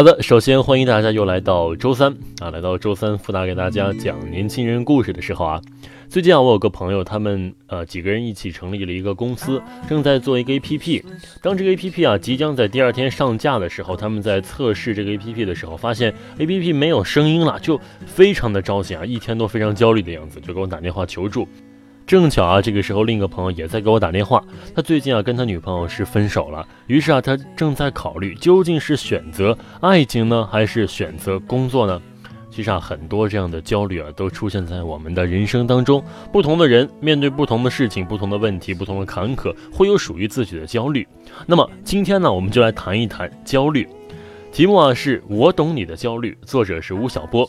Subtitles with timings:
[0.00, 5.60] 好的，首先欢迎大家又来到周三啊，来到周三，福达给大家讲年轻人故事的时候啊。
[6.08, 9.60] 最近啊，我有个朋友，他们呃几个人一起成立了一个公司，
[9.90, 11.04] 正在做一个 APP。
[11.42, 21.46] 当这个 APP 啊即将在第二天上架的时候，他们在测试这个 APP 的时候，发现 APP 没有声音了，就非常的着急啊，一天都非常焦虑的样子，就给我打电话求助。
[22.10, 24.42] 正巧啊，这个时候另一个朋友也在给我打电话。
[24.74, 32.02] 他最近啊跟他女朋友是分手了，于是啊他正在考虑究竟是选择爱情呢，还是选择工作呢？
[32.50, 36.02] 其实啊很多这样的焦虑啊都出现在我们的人生当中。
[36.32, 41.06] 不同的人面对不同的事情、不同的问题、不同的坎坷，会有属于自己的焦虑。
[41.46, 43.88] 那么今天呢，我们就来谈一谈焦虑。
[44.52, 47.48] 题目啊是我懂你的焦虑，作者是吴晓波。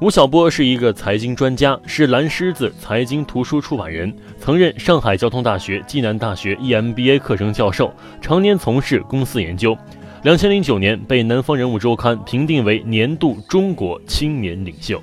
[0.00, 9.76] 吴晓波是一个财经专家，是蓝狮子财经图书出版人，曾任上海交通大学、暨南大学 EMBA 课程教授，常年从事公司研究。
[10.24, 15.02] 两千零九年被《南方人物周刊》评定为年度中国青年领袖。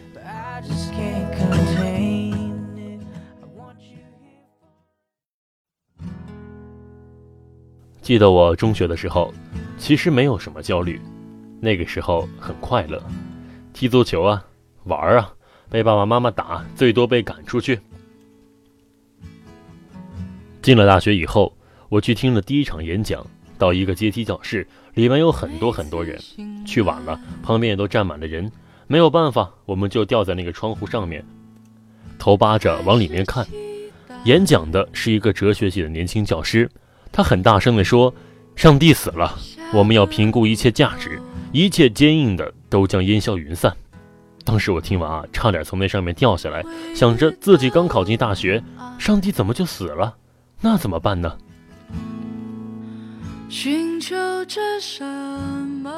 [8.01, 9.33] 记得我中学的时候，
[9.77, 10.99] 其实没有什么焦虑，
[11.59, 13.03] 那个时候很快乐，
[13.73, 14.45] 踢足球啊。
[14.85, 15.33] 玩啊，
[15.69, 17.79] 被爸爸妈妈打，最多被赶出去。
[20.61, 21.55] 进了大学以后，
[21.89, 23.25] 我去听了第一场演讲，
[23.57, 26.19] 到一个阶梯教室，里面有很多很多人。
[26.65, 28.51] 去晚了，旁边也都站满了人。
[28.87, 31.23] 没有办法，我们就吊在那个窗户上面，
[32.17, 33.45] 头扒着往里面看。
[34.23, 36.69] 演讲的是一个哲学系的年轻教师，
[37.11, 38.13] 他很大声地说
[38.55, 39.37] ：“上帝死了，
[39.73, 43.75] 我们要评估一切价值，一切坚硬的都将烟消云散。”
[44.45, 46.63] 当时我听完啊，差点从那上面掉下来，
[46.95, 48.63] 想着自己刚考进大学，
[48.97, 50.15] 上帝怎么就死了？
[50.61, 51.37] 那怎么办呢？
[53.47, 54.15] 寻求
[54.45, 55.91] 着什么？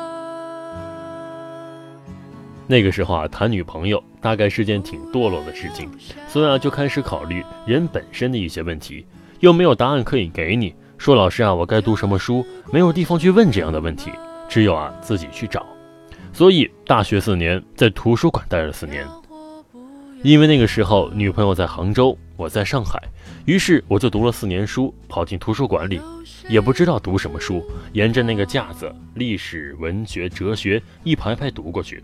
[2.68, 5.90] 那个时候啊，谈女朋友大概是件挺堕落的事情，
[6.28, 9.06] 所以啊，就开始考虑人本身的一些问题，
[9.40, 10.74] 又没有答案可以给你。
[10.98, 12.46] 说老师啊，我该读什么书？
[12.72, 14.12] 没有地方去问这样的问题，
[14.52, 15.66] 只有啊自己去找。
[16.34, 19.08] 所以大学四年在图书馆待了四年，
[20.24, 23.02] 因为那个时候女朋友在杭州，我在上海，
[23.46, 26.02] 于是我就读了四年书，跑进图书馆里，
[26.50, 32.04] 也不知道读什么书，沿着那个架子，历史、文学、哲学一排排读过去，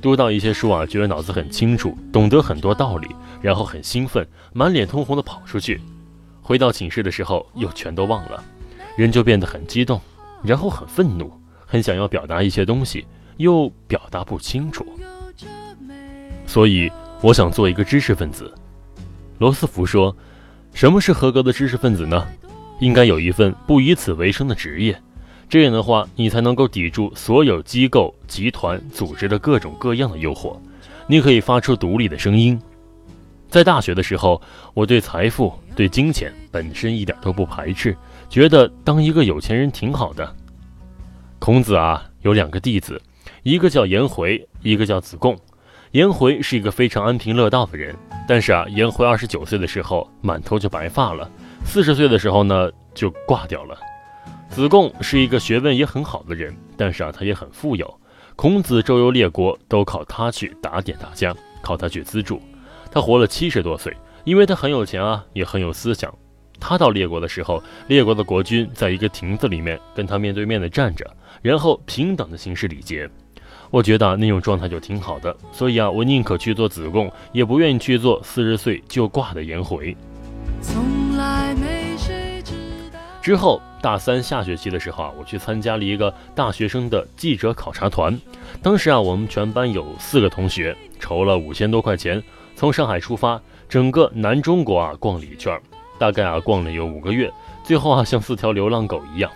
[0.00, 3.08] 读到一些书啊，觉得脑子很清楚，懂得很多道理，
[3.42, 5.80] 然后很兴奋，满脸通红的跑出去，
[6.42, 8.42] 回到寝室的时候又全都忘了，
[8.96, 10.00] 人就变得很激动，
[10.42, 11.32] 然后很愤怒，
[11.68, 13.06] 很想要表达一些东西。
[13.38, 14.84] 又表达不清楚，
[16.44, 16.90] 所以
[17.20, 18.52] 我想做一个知识分子。
[19.38, 20.16] 罗斯福说
[20.74, 22.26] ：“什么是合格的知识分子呢？
[22.80, 25.00] 应该有一份不以此为生的职业，
[25.48, 30.58] 这样的话，你才能够抵住所有机构、集团、组织的各种各样的诱惑。
[31.06, 32.60] 你可以发出独立的声音。”
[33.48, 34.42] 在大学的时候，
[34.74, 37.96] 我对财富、对金钱本身一点都不排斥，
[38.28, 40.34] 觉得当一个有钱人挺好的。
[41.48, 43.00] 孔子啊，有两个弟子。
[43.42, 45.34] 一个叫颜回，一个叫子贡。
[45.92, 47.96] 颜回是一个非常安贫乐道的人，
[48.28, 51.26] 但是啊，颜回二十九岁的时候满头就白发了，
[51.64, 53.74] 四十岁的时候呢就挂掉了。
[54.50, 57.98] 子贡是一个学问也很好的人，但是啊，他也很富有。
[58.36, 62.42] 孔子周游列国都靠他去打点大家，靠他去资助。
[62.92, 66.14] 他活了七十多岁，因为他很有钱啊，也很有思想。
[66.60, 71.04] 他到列国的时候，列国的国君在一个亭子里面跟他面对面的站着，
[71.42, 73.08] 然后平等的行使礼节。
[73.70, 79.94] 我觉得那种状态就挺好的，所以啊，我宁可去做子贡，也不愿意去做四十岁就挂的颜回。
[83.20, 88.18] 之后大三下学期的时候啊，我去参加了一个大学生的记者考察团。
[88.62, 92.22] 当时啊，我们全班有四个同学，筹了五千多块钱，
[92.56, 93.38] 从上海出发，
[93.68, 95.60] 整个南中国啊逛了一圈，
[95.98, 97.32] 大概啊逛了有五个月，
[97.64, 99.30] 最后啊像四条流浪狗一样。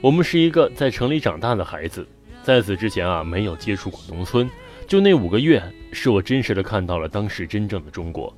[0.00, 2.06] 我们是一个在城里长大的孩子。
[2.42, 4.50] 在此之前啊，没有接触过农村，
[4.86, 5.62] 就那五个月，
[5.92, 8.30] 是我真实的看到了当时真正的中国。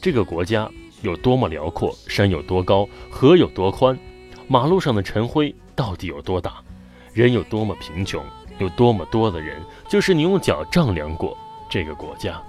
[0.00, 0.66] 这个国家
[1.02, 3.98] 有多么辽阔，山有多高，河有多宽，
[4.48, 6.62] 马路上的尘灰到底有多大，
[7.12, 8.24] 人有多么贫穷，
[8.58, 11.36] 有多么多的人，就是你用脚丈量过
[11.68, 12.40] 这个国家。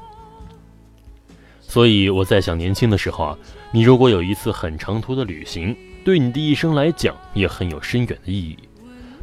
[1.59, 3.37] 所以我在想，年轻的时候啊，
[3.73, 8.57] 你如果有一次很长途的旅行，对你的一生来讲也很有深远的意义。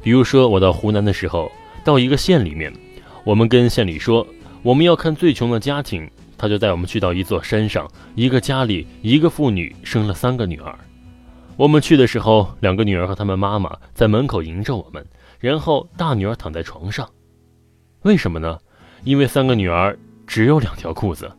[0.03, 1.53] 比如说，我到湖南的时候，
[1.85, 2.73] 到一个县里面，
[3.25, 4.27] 我们跟县里说
[4.63, 10.79] 我们要看最穷的家庭，他就带我们去到一座山上，一个家里一个妇女生了三个女儿。
[11.57, 15.05] 我们去的时候，两个女儿和他们妈妈在门口迎着我们，
[15.41, 17.07] 然后大女儿躺在床上。
[18.03, 18.59] 为什么呢？
[19.05, 21.31] 因为三个女儿只有两条裤子。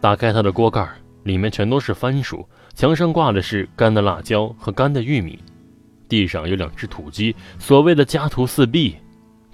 [0.00, 0.88] 打开她的锅盖，
[1.22, 5.38] 里面全都是番薯，墙上挂的是干的辣椒和干的玉米，
[6.08, 8.96] 地上有两只土鸡，所谓的家徒四壁，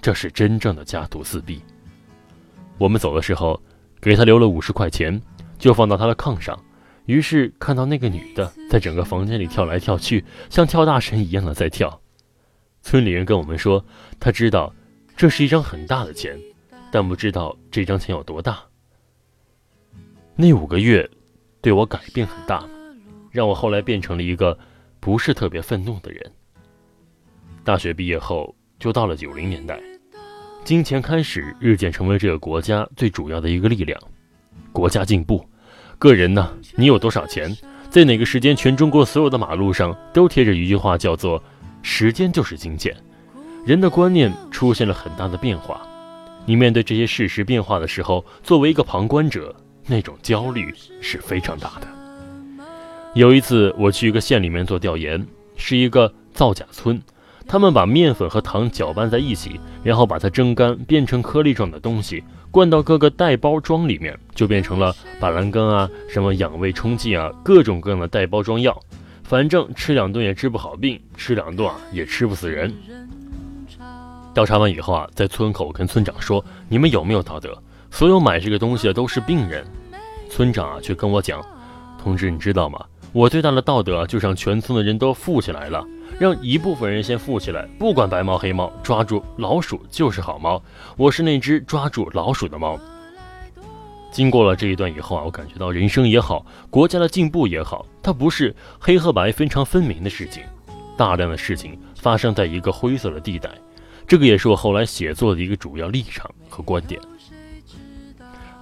[0.01, 1.61] 这是真正的家徒四壁。
[2.77, 3.61] 我们走的时候，
[3.99, 5.21] 给他留了五十块钱，
[5.57, 6.57] 就放到他的炕上。
[7.05, 12.01] 于是看到那个女的在整个房间里跳来跳去，像跳大神一样的在跳。
[12.81, 13.83] 村里人跟我们说，
[14.19, 14.73] 他知道
[15.15, 16.37] 这是一张很大的钱，
[16.91, 18.61] 但不知道这张钱有多大。
[20.35, 21.09] 那五个月，
[21.67, 22.65] 对我改变很大，
[23.29, 24.57] 让我后来变成了一个
[25.01, 26.31] 不是特别愤怒的人。
[27.61, 29.77] 大学毕业后，就到了九零年代，
[30.63, 33.99] 金钱开始日渐成为这个国家最主要的一个力量。
[34.71, 35.45] 国家进步，
[35.99, 37.53] 个人呢，你有多少钱，
[37.89, 41.43] 在哪个时间，全中国所有的马路上都贴着一句话，叫做
[41.83, 42.95] “时间就是金钱”。
[43.67, 45.85] 人的观念出现了很大的变化。
[46.45, 49.53] 你面对这些事实变化的时候，作为一个旁观者。
[49.87, 51.87] 那种焦虑是非常大的。
[53.15, 55.25] 有一次，我去一个县里面做调研，
[55.55, 57.01] 是一个造假村，
[57.47, 68.79] 他们把面粉和糖搅拌在一起，然后把它蒸干，变成颗粒状的东西，灌到各个袋包装里面，就变成了板蓝根啊，什么养胃冲剂啊，各种各样的袋包装药。
[69.23, 72.73] 反正吃两顿也治不好病，吃两顿啊也吃不死人。
[74.33, 77.57] 调查完以后啊，在村口跟村长说：“你们有没有道德？
[77.97, 79.65] 所有买这个东西的都是病人。”
[80.29, 81.43] 村长啊，却跟我讲
[81.97, 82.79] ：“同志，你知道吗？
[83.11, 85.83] 我最大的道德就是让全村的人都富起来了，
[86.19, 90.61] 让一部分人先富起来，不管白猫黑猫，抓住老鼠就是好猫。
[90.95, 92.79] 我是那只抓住老鼠的猫。”
[94.13, 100.43] 经过了这一段以后啊，我感觉到人生也好，国家的进步也好，它不是黑和白非常分明的事情，
[100.95, 103.49] 大量的事情发生在一个灰色的地带。
[104.05, 107.01] 这个也是我后来写作的一个主要立场和观点。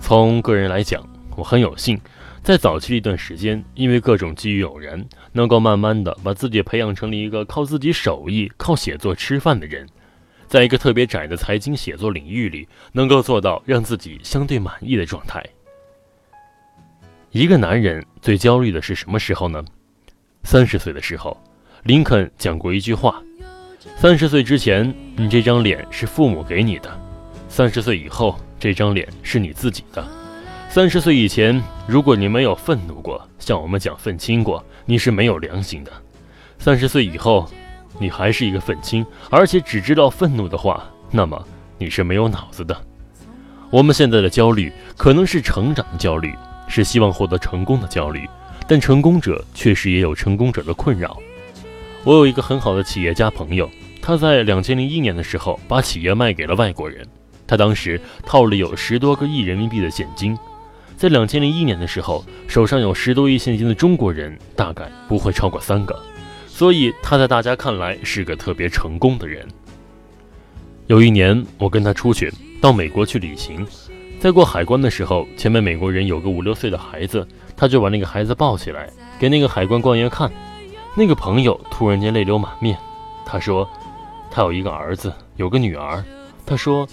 [0.08, 1.04] 从个人来讲。
[1.36, 2.00] 我很有幸，
[2.44, 9.84] 在早期一段时间，因为各种机遇偶然，能够慢慢的把自己培养成了一个靠自己手艺、靠写作吃饭的人，
[10.46, 15.44] 在一个特别窄的财经写作领域里，能够做到让自己相对满意的状态。
[17.32, 19.66] 一个男人最焦虑的是什么时候呢？
[20.44, 21.36] 三十岁的时候，
[21.82, 23.20] 林肯讲过一句话：
[23.98, 26.92] 三十岁之前，你这张脸是父母给你的；
[27.50, 30.04] 三十岁以后，这张脸是你自己的。
[30.72, 35.92] 三十岁以前，如果你没有愤怒过，像我们讲愤青过，你是没有良心的。
[36.58, 37.48] 三十岁以后，
[38.00, 41.40] 你还是一个愤青，而且只知道愤怒的话，那么
[41.78, 42.76] 你是没有脑子的。
[43.70, 46.34] 我们现在的焦虑可能是成长的焦虑，
[46.68, 48.28] 是希望获得成功的焦虑，
[48.68, 51.16] 但成功者确实也有成功者的困扰。
[52.04, 53.70] 我有一个很好的企业家朋友，
[54.02, 57.08] 他在两千零一年的时候把企业卖给了外国人，
[57.48, 60.38] 他当时套了有十多个亿人民币的现金。
[60.98, 66.02] 在两千零一年的时候，手上有十多亿现金的中国人大概不会超过三个，
[66.48, 69.46] 所以他在大家看来是个特别成功的人。
[70.88, 73.68] 有一年，我跟他出去到美国去旅行，
[74.22, 80.32] 在过海关的时候，前面美国人有个五六岁的孩子，他就把那个孩子抱起来给那个海关官员看。
[80.96, 82.78] 那个朋友突然间泪流满面，
[83.26, 83.70] 他说
[84.32, 86.02] 他有一个儿子，有个女儿，
[86.46, 86.88] 他说。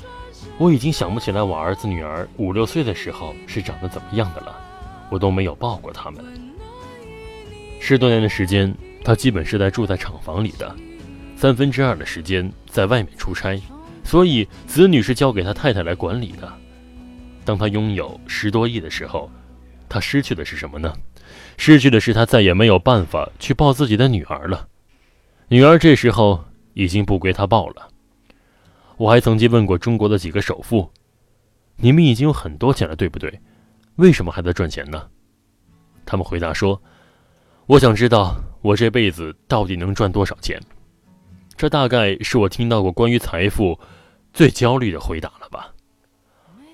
[0.58, 4.54] 我已经想不起来我儿子女儿五六岁的时候是长得怎么样的了，
[5.10, 6.24] 我都没有抱过他们。
[7.80, 8.72] 十多年的时间，
[9.04, 10.74] 他基本是在住在厂房里的，
[11.36, 13.60] 三分之二的时间在外面出差，
[14.04, 16.52] 所以子女是交给他太太来管理的。
[17.44, 19.28] 当他拥有十多亿的时候，
[19.88, 20.92] 他失去的是什么呢？
[21.56, 24.68] 失去的是他再也没有办法去抱自己的女儿了。
[25.48, 26.44] 女儿这时候
[26.74, 27.88] 已经不归他抱了。
[28.96, 30.90] 我还曾经问过中国的几个首富
[31.76, 33.40] ：“你们已经有很多钱了，对不对？
[33.96, 35.08] 为什么还在赚钱呢？”
[36.04, 36.80] 他们回答说
[37.66, 40.60] ：“我想知道我这辈子到底能赚多少钱。”
[41.56, 43.78] 这大概是我听到过关于财富
[44.32, 45.72] 最焦虑的回答了吧？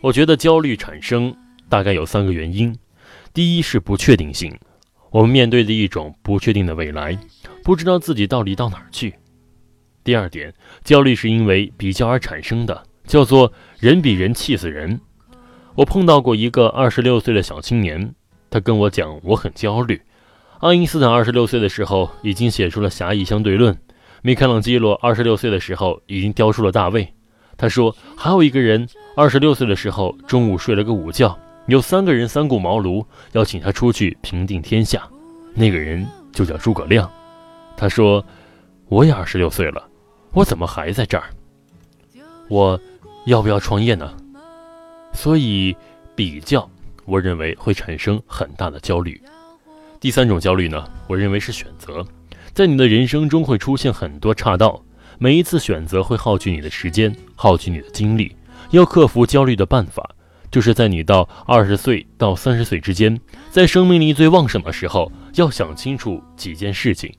[0.00, 1.34] 我觉得焦虑产生
[1.68, 2.74] 大概有三个原因：
[3.34, 4.56] 第一是不确定性，
[5.10, 7.18] 我们面对的一种不确定的未来，
[7.64, 9.14] 不知道自己到底到哪儿去。
[10.08, 14.98] 第二点，焦虑是因为比较而产生的，叫做“人比人气死人”。
[15.76, 18.14] 我碰到过一个二十六岁的小青年，
[18.48, 20.00] 他跟我讲，我很焦虑。
[20.60, 23.76] 爱因斯坦二十六岁的时候已经写出了狭义相对论，
[24.22, 27.06] 米开朗基罗二十六岁的时候已经雕出了大卫。
[27.58, 35.06] 他说，还有一个人二十六岁的时候中午睡了个午觉，有三个人三顾茅庐要请他出去平定天下，
[35.52, 37.10] 那个人就叫诸葛亮。
[37.76, 38.24] 他说，
[38.88, 39.86] 我也二十六岁了，
[40.32, 41.30] 我怎么还在这儿？
[42.48, 42.80] 我
[43.26, 44.14] 要不要创业呢？
[45.12, 45.76] 所以
[46.14, 46.68] 比较，
[47.04, 49.20] 我认为会产生很大的焦虑。
[50.00, 52.06] 第三种焦虑呢，我认为是选择，
[52.52, 54.80] 在你的人生中会出现很多岔道，
[55.18, 58.36] 每一次选择会耗去你的时间，耗去你的精力。
[58.70, 60.08] 要克服焦虑的办法，
[60.50, 63.18] 就是在你到二十岁到三十岁之间，
[63.50, 67.12] 在生命力最旺盛的时候，要想清楚几件事情。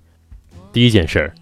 [0.72, 1.36] 第一件事儿，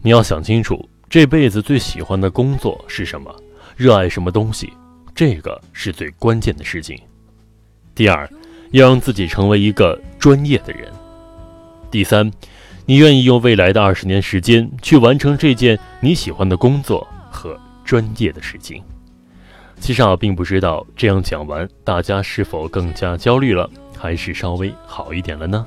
[0.00, 3.30] 你要想清楚这辈子最喜欢的工作是什么，
[3.76, 4.72] 热爱什么东西。
[5.14, 6.98] 这个是最关键的事情。
[7.94, 8.26] 第二，
[8.70, 10.90] 要让自己成为一个专业的人。
[11.90, 12.32] 第三，
[12.86, 18.82] 你愿意用未来的二十年时间去完成这件你喜欢的工作和专业的事情。
[19.78, 25.66] 其实啊，并不知道这样讲完，大家是否更加焦虑了，还是稍微好一点了呢？